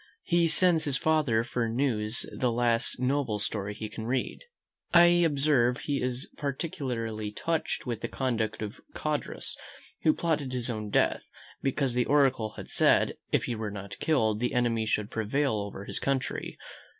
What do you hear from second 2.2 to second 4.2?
the last noble story he had